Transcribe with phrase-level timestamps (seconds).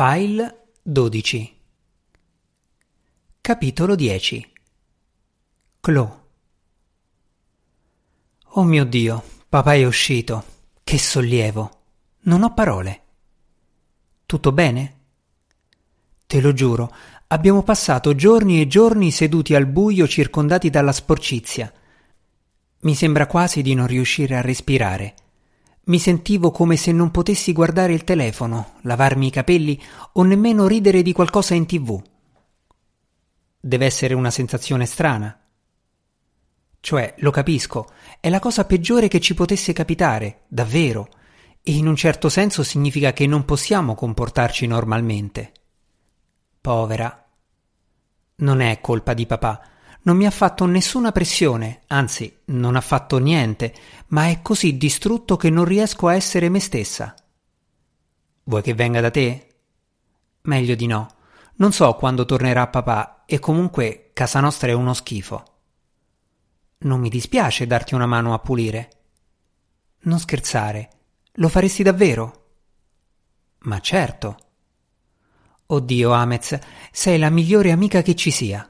[0.00, 1.56] File 12
[3.40, 4.52] Capitolo 10
[5.80, 6.20] Chloe
[8.50, 10.44] Oh mio Dio, papà è uscito.
[10.84, 11.80] Che sollievo.
[12.20, 13.02] Non ho parole.
[14.24, 14.98] Tutto bene?
[16.28, 16.94] Te lo giuro,
[17.26, 21.72] abbiamo passato giorni e giorni seduti al buio circondati dalla sporcizia.
[22.82, 25.14] Mi sembra quasi di non riuscire a respirare.
[25.88, 29.80] Mi sentivo come se non potessi guardare il telefono, lavarmi i capelli
[30.12, 32.02] o nemmeno ridere di qualcosa in tv.
[33.58, 35.40] Deve essere una sensazione strana.
[36.80, 41.08] Cioè, lo capisco, è la cosa peggiore che ci potesse capitare, davvero,
[41.62, 45.52] e in un certo senso significa che non possiamo comportarci normalmente.
[46.60, 47.26] Povera.
[48.36, 49.62] Non è colpa di papà,
[50.08, 53.74] non mi ha fatto nessuna pressione, anzi, non ha fatto niente,
[54.06, 57.14] ma è così distrutto che non riesco a essere me stessa.
[58.44, 59.56] Vuoi che venga da te?
[60.42, 61.14] Meglio di no.
[61.56, 65.44] Non so quando tornerà papà e comunque casa nostra è uno schifo.
[66.78, 68.88] Non mi dispiace darti una mano a pulire.
[70.04, 70.88] Non scherzare.
[71.32, 72.46] Lo faresti davvero?
[73.64, 74.38] Ma certo.
[75.66, 76.58] Oddio, Amez,
[76.92, 78.66] sei la migliore amica che ci sia.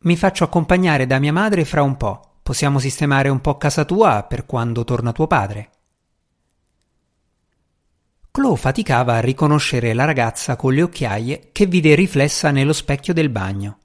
[0.00, 2.22] Mi faccio accompagnare da mia madre fra un po'.
[2.42, 5.70] Possiamo sistemare un po' casa tua per quando torna tuo padre.
[8.30, 13.28] Chloe faticava a riconoscere la ragazza con le occhiaie che vide riflessa nello specchio del
[13.28, 13.78] bagno.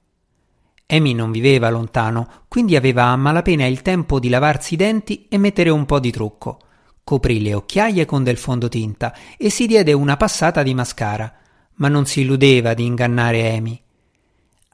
[0.86, 5.36] Amy non viveva lontano, quindi aveva a malapena il tempo di lavarsi i denti e
[5.36, 6.60] mettere un po' di trucco.
[7.02, 11.34] Coprì le occhiaie con del fondotinta e si diede una passata di mascara,
[11.74, 13.83] ma non si illudeva di ingannare Amy.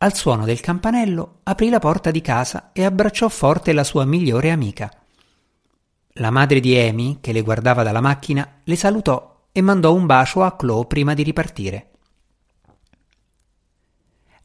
[0.03, 4.51] Al suono del campanello aprì la porta di casa e abbracciò forte la sua migliore
[4.51, 4.91] amica.
[6.15, 10.43] La madre di Amy, che le guardava dalla macchina, le salutò e mandò un bacio
[10.43, 11.91] a Chloe prima di ripartire.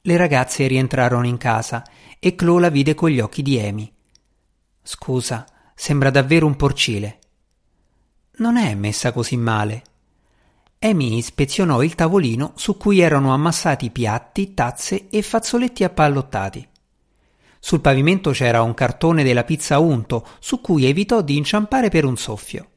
[0.01, 1.83] Le ragazze rientrarono in casa
[2.19, 3.89] e Chloe la vide con gli occhi di Amy.
[4.83, 7.19] Scusa, sembra davvero un porcile.
[8.39, 9.83] Non è messa così male,
[10.85, 16.67] Amy ispezionò il tavolino su cui erano ammassati piatti, tazze e fazzoletti appallottati.
[17.59, 22.15] Sul pavimento c'era un cartone della pizza unto su cui evitò di inciampare per un
[22.17, 22.69] soffio.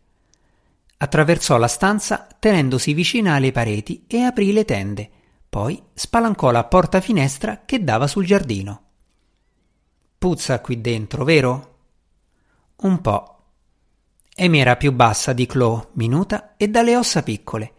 [0.97, 5.11] Attraversò la stanza tenendosi vicina alle pareti e aprì le tende.
[5.47, 8.83] Poi spalancò la porta finestra che dava sul giardino.
[10.17, 11.77] Puzza qui dentro, vero?
[12.77, 13.37] Un po'.
[14.37, 17.75] Amy era più bassa di Chloe, minuta e dalle ossa piccole.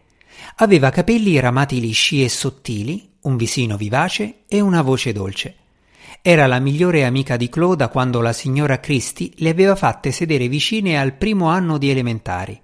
[0.56, 5.56] Aveva capelli ramati lisci e sottili, un visino vivace e una voce dolce.
[6.22, 10.48] Era la migliore amica di Chloe da quando la signora Christie le aveva fatte sedere
[10.48, 12.60] vicine al primo anno di elementari.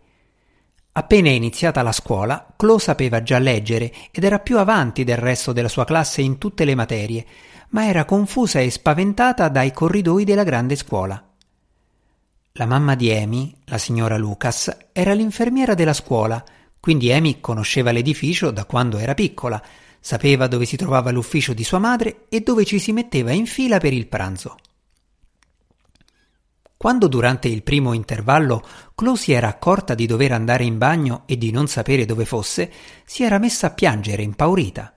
[0.93, 5.69] Appena iniziata la scuola, Chloe sapeva già leggere ed era più avanti del resto della
[5.69, 7.27] sua classe in tutte le materie,
[7.71, 11.23] ma era confusa e spaventata dai corridoi della grande scuola.
[12.53, 16.43] La mamma di Amy, la signora Lucas, era l'infermiera della scuola
[16.87, 19.61] quindi Amy conosceva l'edificio da quando era piccola,
[19.99, 23.79] sapeva dove si trovava l'ufficio di sua madre e dove ci si metteva in fila
[23.79, 24.57] per il pranzo.
[26.77, 28.65] Quando durante il primo intervallo
[28.95, 32.71] Chloe si era accorta di dover andare in bagno e di non sapere dove fosse,
[33.05, 34.95] si era messa a piangere impaurita.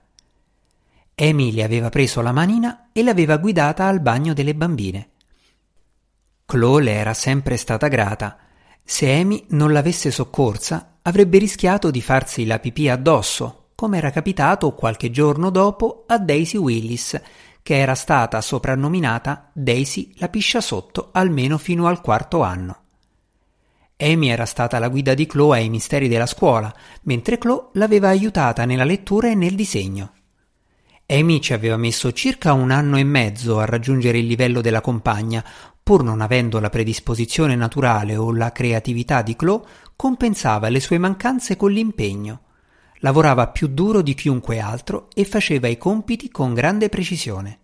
[1.16, 5.10] Amy le aveva preso la manina e l'aveva guidata al bagno delle bambine.
[6.46, 8.38] Chloe le era sempre stata grata.
[8.84, 14.74] Se Amy non l'avesse soccorsa, avrebbe rischiato di farsi la pipì addosso, come era capitato
[14.74, 17.20] qualche giorno dopo a Daisy Willis,
[17.62, 22.76] che era stata soprannominata Daisy la piscia sotto almeno fino al quarto anno.
[23.96, 28.64] Amy era stata la guida di Chloe ai misteri della scuola, mentre Chloe l'aveva aiutata
[28.64, 30.12] nella lettura e nel disegno.
[31.06, 35.44] Amy ci aveva messo circa un anno e mezzo a raggiungere il livello della compagna,
[35.82, 39.66] pur non avendo la predisposizione naturale o la creatività di Chloe,
[40.00, 42.44] compensava le sue mancanze con l'impegno.
[43.00, 47.58] Lavorava più duro di chiunque altro e faceva i compiti con grande precisione.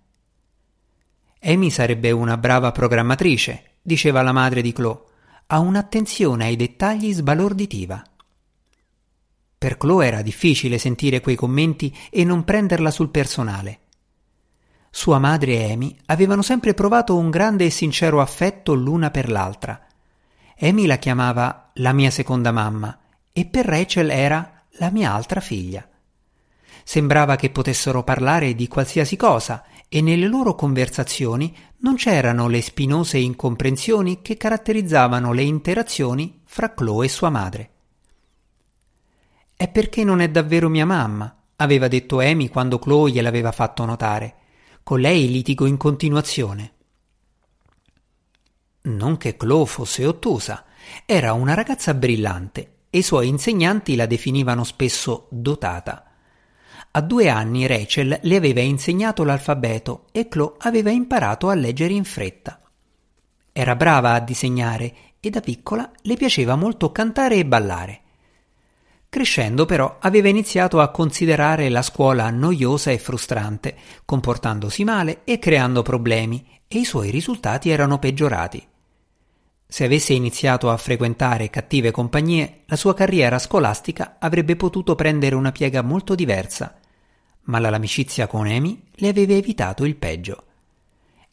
[1.40, 5.00] Amy sarebbe una brava programmatrice, diceva la madre di Chloe,
[5.46, 8.04] ha un'attenzione ai dettagli sbalorditiva.
[9.56, 13.78] Per Chloe era difficile sentire quei commenti e non prenderla sul personale.
[14.90, 19.85] Sua madre e Amy avevano sempre provato un grande e sincero affetto l'una per l'altra.
[20.60, 22.98] Amy la chiamava la mia seconda mamma
[23.30, 25.86] e per Rachel era la mia altra figlia.
[26.82, 33.18] Sembrava che potessero parlare di qualsiasi cosa e nelle loro conversazioni non c'erano le spinose
[33.18, 37.70] incomprensioni che caratterizzavano le interazioni fra Chloe e sua madre.
[39.54, 44.34] È perché non è davvero mia mamma, aveva detto Amy quando Chloe gliel'aveva fatto notare.
[44.82, 46.75] Con lei litigo in continuazione.
[48.86, 50.64] Non che Chloe fosse ottusa,
[51.06, 56.04] era una ragazza brillante e i suoi insegnanti la definivano spesso dotata.
[56.92, 62.04] A due anni Rachel le aveva insegnato l'alfabeto e Chloe aveva imparato a leggere in
[62.04, 62.60] fretta.
[63.52, 68.00] Era brava a disegnare e da piccola le piaceva molto cantare e ballare.
[69.08, 75.82] Crescendo però aveva iniziato a considerare la scuola noiosa e frustrante, comportandosi male e creando
[75.82, 78.66] problemi, e i suoi risultati erano peggiorati.
[79.68, 85.50] Se avesse iniziato a frequentare cattive compagnie, la sua carriera scolastica avrebbe potuto prendere una
[85.50, 86.78] piega molto diversa,
[87.42, 90.44] ma l'amicizia con Amy le aveva evitato il peggio.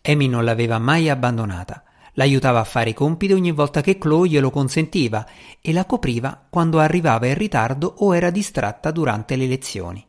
[0.02, 1.84] Amy non l'aveva mai abbandonata,
[2.14, 5.26] l'aiutava a fare i compiti ogni volta che Chloe glielo consentiva
[5.62, 10.06] e la copriva quando arrivava in ritardo o era distratta durante le lezioni.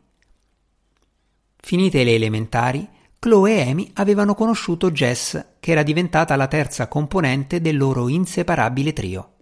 [1.56, 2.88] Finite le elementari,
[3.24, 8.92] Chloe e Amy avevano conosciuto Jess, che era diventata la terza componente del loro inseparabile
[8.92, 9.32] trio.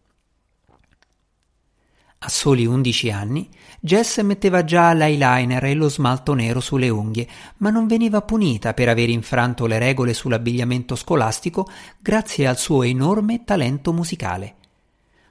[2.19, 3.51] A soli undici anni,
[3.81, 7.27] Jess metteva già l'eyeliner e lo smalto nero sulle unghie,
[7.57, 11.69] ma non veniva punita per aver infranto le regole sull'abbigliamento scolastico
[11.99, 14.55] grazie al suo enorme talento musicale.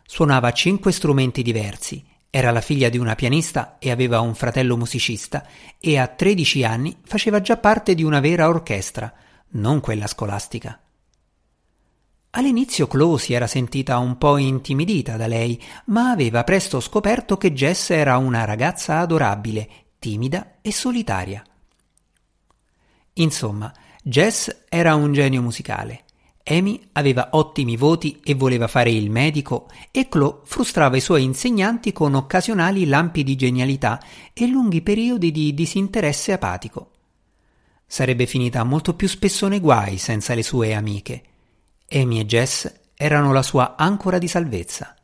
[0.05, 2.03] Suonava cinque strumenti diversi,
[2.33, 5.45] era la figlia di una pianista e aveva un fratello musicista
[5.77, 9.13] e a 13 anni faceva già parte di una vera orchestra,
[9.49, 10.79] non quella scolastica.
[12.29, 17.51] All'inizio Chloe si era sentita un po' intimidita da lei, ma aveva presto scoperto che
[17.51, 19.69] Jess era una ragazza adorabile,
[19.99, 21.43] timida e solitaria.
[23.15, 26.05] Insomma, Jess era un genio musicale
[26.51, 31.93] Amy aveva ottimi voti e voleva fare il medico e Chloe frustrava i suoi insegnanti
[31.93, 34.01] con occasionali lampi di genialità
[34.33, 36.91] e lunghi periodi di disinteresse apatico.
[37.85, 41.23] Sarebbe finita molto più spesso nei guai senza le sue amiche.
[41.89, 44.95] Amy e Jess erano la sua ancora di salvezza.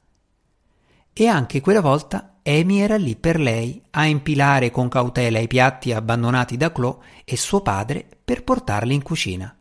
[1.14, 5.94] E anche quella volta Amy era lì per lei a impilare con cautela i piatti
[5.94, 9.57] abbandonati da Chloe e suo padre per portarli in cucina.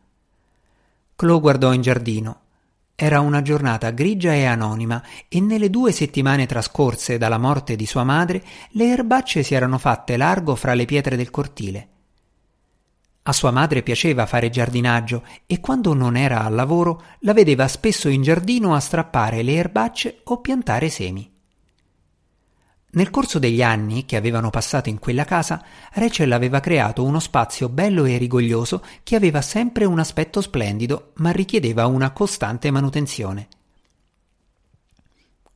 [1.16, 2.40] Chloe guardò in giardino.
[2.94, 8.04] Era una giornata grigia e anonima e nelle due settimane trascorse dalla morte di sua
[8.04, 11.88] madre le erbacce si erano fatte largo fra le pietre del cortile.
[13.22, 18.10] A sua madre piaceva fare giardinaggio e quando non era al lavoro la vedeva spesso
[18.10, 21.35] in giardino a strappare le erbacce o piantare semi.
[22.96, 25.62] Nel corso degli anni che avevano passato in quella casa,
[25.92, 31.30] Rachel aveva creato uno spazio bello e rigoglioso che aveva sempre un aspetto splendido, ma
[31.30, 33.48] richiedeva una costante manutenzione.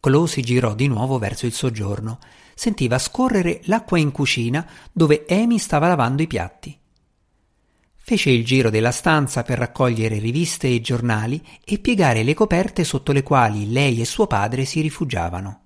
[0.00, 2.18] Chloe si girò di nuovo verso il soggiorno.
[2.54, 6.78] Sentiva scorrere l'acqua in cucina dove Amy stava lavando i piatti.
[7.96, 13.12] Fece il giro della stanza per raccogliere riviste e giornali e piegare le coperte sotto
[13.12, 15.59] le quali lei e suo padre si rifugiavano.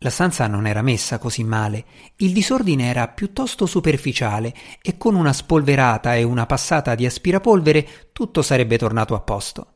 [0.00, 1.84] La stanza non era messa così male,
[2.16, 8.42] il disordine era piuttosto superficiale e con una spolverata e una passata di aspirapolvere tutto
[8.42, 9.70] sarebbe tornato a posto.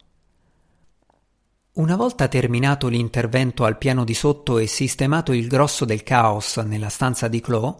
[1.72, 6.90] Una volta terminato l'intervento al piano di sotto e sistemato il grosso del caos nella
[6.90, 7.76] stanza di Chloe,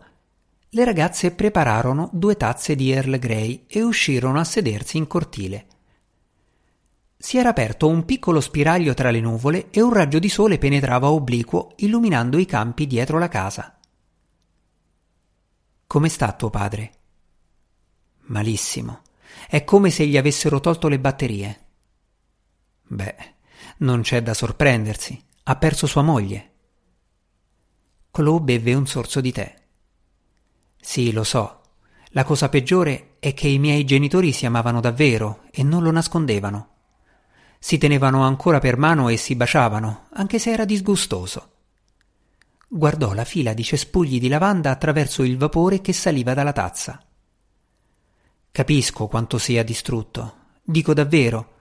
[0.71, 5.67] le ragazze prepararono due tazze di Earl Grey e uscirono a sedersi in cortile
[7.23, 11.11] si era aperto un piccolo spiraglio tra le nuvole e un raggio di sole penetrava
[11.11, 13.79] obliquo, illuminando i campi dietro la casa.
[15.87, 16.93] Come sta tuo padre?
[18.29, 19.03] Malissimo.
[19.47, 21.67] È come se gli avessero tolto le batterie.
[22.87, 23.17] Beh,
[23.79, 25.23] non c'è da sorprendersi.
[25.43, 26.53] Ha perso sua moglie.
[28.13, 29.63] Chloe beve un sorso di tè.
[30.81, 31.61] Sì, lo so.
[32.13, 36.69] La cosa peggiore è che i miei genitori si amavano davvero e non lo nascondevano.
[37.63, 41.51] Si tenevano ancora per mano e si baciavano, anche se era disgustoso.
[42.67, 47.05] Guardò la fila di cespugli di lavanda attraverso il vapore che saliva dalla tazza.
[48.51, 51.59] Capisco quanto sia distrutto, dico davvero,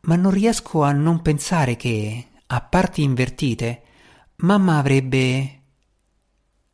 [0.00, 3.82] ma non riesco a non pensare che, a parti invertite,
[4.38, 5.60] mamma avrebbe.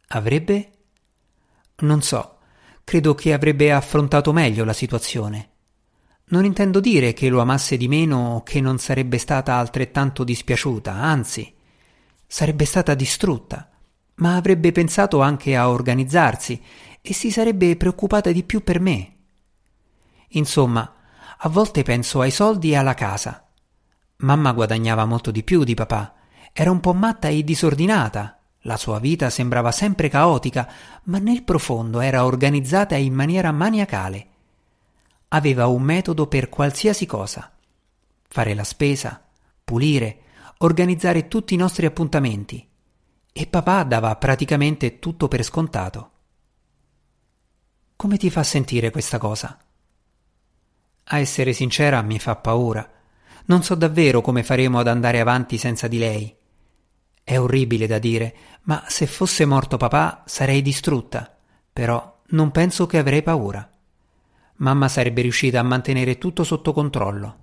[0.09, 0.71] avrebbe?
[1.81, 2.39] Non so,
[2.85, 5.51] credo che avrebbe affrontato meglio la situazione.
[6.33, 10.91] Non intendo dire che lo amasse di meno o che non sarebbe stata altrettanto dispiaciuta,
[10.91, 11.55] anzi,
[12.27, 13.71] sarebbe stata distrutta,
[14.17, 16.63] ma avrebbe pensato anche a organizzarsi
[17.03, 19.17] e si sarebbe preoccupata di più per me.
[20.29, 20.91] Insomma,
[21.37, 23.47] a volte penso ai soldi e alla casa.
[24.19, 26.15] Mamma guadagnava molto di più di papà,
[26.55, 30.67] era un po' matta e disordinata, La sua vita sembrava sempre caotica,
[31.05, 34.29] ma nel profondo era organizzata in maniera maniacale.
[35.35, 37.51] Aveva un metodo per qualsiasi cosa.
[38.29, 39.25] Fare la spesa,
[39.65, 40.21] pulire,
[40.59, 42.69] organizzare tutti i nostri appuntamenti.
[43.33, 46.11] E papà dava praticamente tutto per scontato.
[47.97, 49.59] Come ti fa sentire questa cosa?
[51.05, 52.87] A essere sincera mi fa paura.
[53.47, 56.37] Non so davvero come faremo ad andare avanti senza di lei.
[57.25, 61.35] È orribile da dire, ma se fosse morto papà sarei distrutta.
[61.73, 63.72] Però non penso che avrei paura.
[64.57, 67.39] Mamma sarebbe riuscita a mantenere tutto sotto controllo.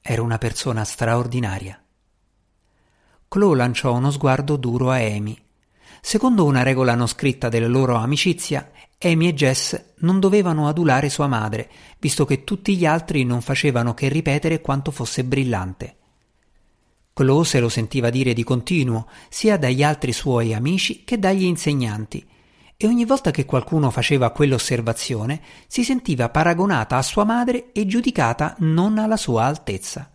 [0.00, 1.80] Era una persona straordinaria.
[3.28, 5.40] Chloe lanciò uno sguardo duro a Amy.
[6.00, 11.26] Secondo una regola non scritta della loro amicizia, Amy e Jess non dovevano adulare sua
[11.26, 15.96] madre, visto che tutti gli altri non facevano che ripetere quanto fosse brillante.
[17.12, 22.26] Chloe se lo sentiva dire di continuo, sia dagli altri suoi amici che dagli insegnanti,
[22.82, 28.54] e ogni volta che qualcuno faceva quell'osservazione si sentiva paragonata a sua madre e giudicata
[28.60, 30.10] non alla sua altezza.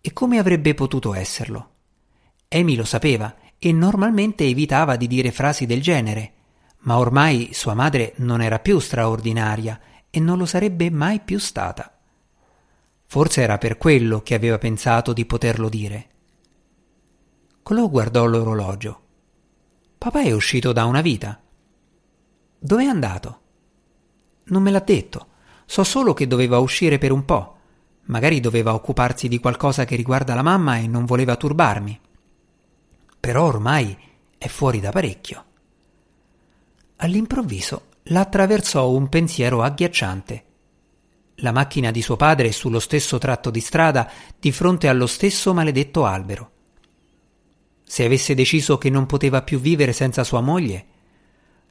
[0.00, 1.74] E come avrebbe potuto esserlo?
[2.48, 6.32] Amy lo sapeva e normalmente evitava di dire frasi del genere,
[6.78, 9.80] ma ormai sua madre non era più straordinaria
[10.10, 12.00] e non lo sarebbe mai più stata.
[13.06, 16.08] Forse era per quello che aveva pensato di poterlo dire.
[17.62, 19.02] Chloe guardò l'orologio.
[20.08, 21.38] Papà è uscito da una vita.
[22.58, 23.40] Dove è andato?
[24.44, 25.26] Non me l'ha detto.
[25.66, 27.56] So solo che doveva uscire per un po'.
[28.04, 32.00] Magari doveva occuparsi di qualcosa che riguarda la mamma e non voleva turbarmi.
[33.20, 33.94] Però ormai
[34.38, 35.44] è fuori da parecchio.
[36.96, 40.44] All'improvviso la attraversò un pensiero agghiacciante.
[41.40, 44.10] La macchina di suo padre è sullo stesso tratto di strada
[44.40, 46.52] di fronte allo stesso maledetto albero.
[47.90, 50.84] Se avesse deciso che non poteva più vivere senza sua moglie,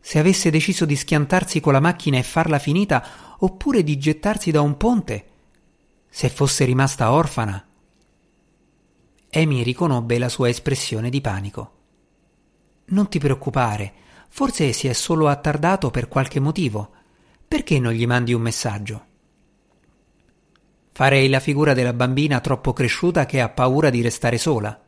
[0.02, 4.62] se avesse deciso di schiantarsi con la macchina e farla finita, oppure di gettarsi da
[4.62, 5.26] un ponte,
[6.10, 7.64] se fosse rimasta orfana.
[9.30, 11.72] Amy riconobbe la sua espressione di panico.
[12.86, 13.94] Non ti preoccupare,
[14.30, 16.94] forse si è solo attardato per qualche motivo.
[17.48, 19.06] Perché non gli mandi un messaggio?
[20.94, 24.82] Farei la figura della bambina troppo cresciuta che ha paura di restare sola.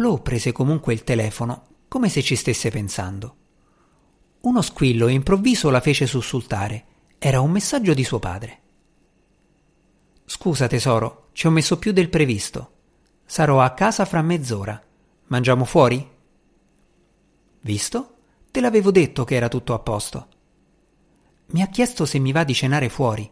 [0.00, 3.36] Chloe prese comunque il telefono, come se ci stesse pensando.
[4.40, 6.86] Uno squillo improvviso la fece sussultare.
[7.18, 8.60] Era un messaggio di suo padre.
[10.24, 12.70] Scusa tesoro, ci ho messo più del previsto.
[13.26, 14.82] Sarò a casa fra mezz'ora.
[15.26, 16.10] Mangiamo fuori?
[17.60, 18.14] Visto?
[18.50, 20.28] Te l'avevo detto che era tutto a posto.
[21.48, 23.30] Mi ha chiesto se mi va di cenare fuori.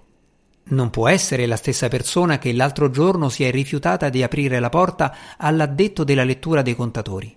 [0.70, 4.68] Non può essere la stessa persona che l'altro giorno si è rifiutata di aprire la
[4.68, 7.34] porta all'addetto della lettura dei contatori.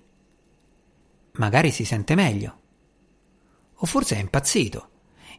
[1.34, 2.60] Magari si sente meglio.
[3.76, 4.90] O forse è impazzito.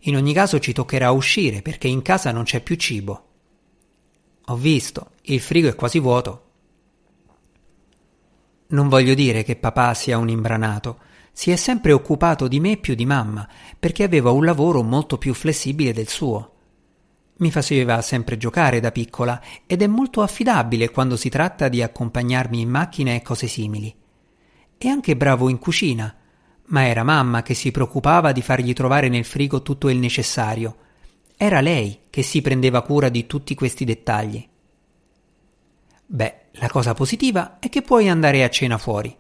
[0.05, 3.29] In ogni caso ci toccherà uscire perché in casa non c'è più cibo.
[4.47, 6.51] Ho visto, il frigo è quasi vuoto.
[8.69, 10.99] Non voglio dire che papà sia un imbranato,
[11.31, 13.47] si è sempre occupato di me più di mamma,
[13.79, 16.52] perché aveva un lavoro molto più flessibile del suo.
[17.43, 22.61] Mi faceva sempre giocare da piccola ed è molto affidabile quando si tratta di accompagnarmi
[22.61, 23.93] in macchina e cose simili.
[24.79, 26.15] È anche bravo in cucina,
[26.67, 30.77] ma era mamma che si preoccupava di fargli trovare nel frigo tutto il necessario.
[31.37, 34.49] Era lei che si prendeva cura di tutti questi dettagli.
[36.07, 39.17] Beh, la cosa positiva è che puoi andare a cena fuori.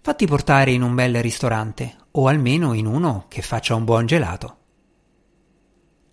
[0.00, 4.58] Fatti portare in un bel ristorante, o almeno in uno che faccia un buon gelato.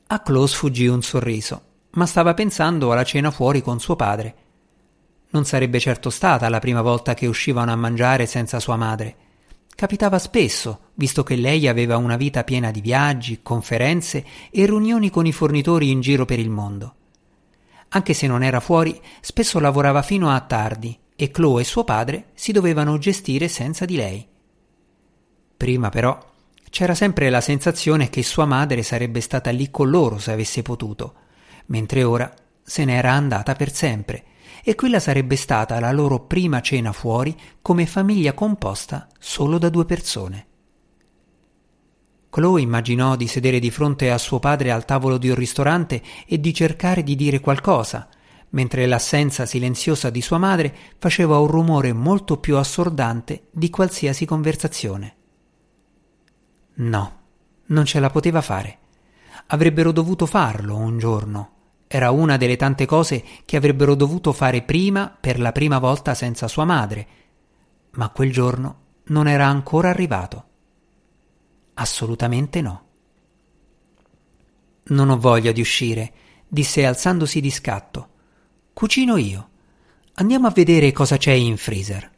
[0.07, 4.35] A Chloe sfuggì un sorriso, ma stava pensando alla cena fuori con suo padre.
[5.31, 9.15] Non sarebbe certo stata la prima volta che uscivano a mangiare senza sua madre.
[9.75, 15.25] Capitava spesso, visto che lei aveva una vita piena di viaggi, conferenze e riunioni con
[15.25, 16.95] i fornitori in giro per il mondo.
[17.89, 22.27] Anche se non era fuori, spesso lavorava fino a tardi e Chloe e suo padre
[22.35, 24.27] si dovevano gestire senza di lei.
[25.57, 26.33] Prima però
[26.75, 31.13] c'era sempre la sensazione che sua madre sarebbe stata lì con loro se avesse potuto,
[31.67, 32.29] mentre ora
[32.61, 34.25] se n'era andata per sempre
[34.61, 39.85] e quella sarebbe stata la loro prima cena fuori come famiglia composta solo da due
[39.85, 40.47] persone.
[42.29, 46.41] Chloe immaginò di sedere di fronte a suo padre al tavolo di un ristorante e
[46.41, 48.09] di cercare di dire qualcosa,
[48.49, 55.15] mentre l'assenza silenziosa di sua madre faceva un rumore molto più assordante di qualsiasi conversazione.
[56.75, 57.19] No,
[57.67, 58.79] non ce la poteva fare.
[59.47, 61.51] Avrebbero dovuto farlo un giorno.
[61.87, 66.47] era una delle tante cose che avrebbero dovuto fare prima per la prima volta senza
[66.47, 67.07] sua madre,
[67.91, 70.43] ma quel giorno non era ancora arrivato.
[71.75, 72.83] Assolutamente no.
[74.87, 76.13] Non ho voglia di uscire,
[76.47, 78.09] disse alzandosi di scatto.
[78.73, 79.49] Cucino io.
[80.15, 82.11] Andiamo a vedere cosa c'è in freezer.